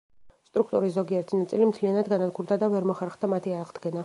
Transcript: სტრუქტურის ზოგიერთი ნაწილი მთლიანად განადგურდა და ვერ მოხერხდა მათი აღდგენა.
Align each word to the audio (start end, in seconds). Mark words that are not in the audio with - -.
სტრუქტურის 0.49 0.95
ზოგიერთი 0.95 1.39
ნაწილი 1.43 1.69
მთლიანად 1.73 2.11
განადგურდა 2.15 2.61
და 2.65 2.73
ვერ 2.77 2.91
მოხერხდა 2.93 3.35
მათი 3.37 3.59
აღდგენა. 3.63 3.99